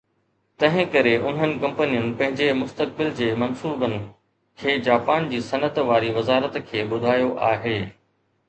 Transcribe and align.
تنهن 0.61 0.85
ڪري 0.93 1.11
انهن 1.31 1.51
ڪمپنين 1.65 2.07
پنهنجي 2.21 2.47
مستقبل 2.61 3.11
جي 3.19 3.27
منصوبن 3.43 3.93
کي 4.63 4.75
جاپان 4.89 5.31
جي 5.35 5.43
صنعت 5.51 5.79
واري 5.91 6.11
وزارت 6.17 6.59
کي 6.73 6.87
ٻڌايو 6.95 7.29
آهي 7.53 7.77